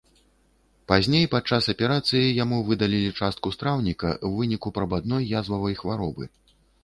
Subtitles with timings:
[0.91, 6.23] Пазней падчас аперацыі яму выдалілі частку страўніка ў выніку прабадной язвавай хваробы.